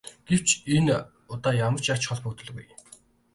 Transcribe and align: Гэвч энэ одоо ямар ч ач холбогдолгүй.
Гэвч 0.29 0.49
энэ 0.77 0.97
одоо 1.33 1.53
ямар 1.67 1.81
ч 1.85 1.87
ач 1.95 2.03
холбогдолгүй. 2.07 2.65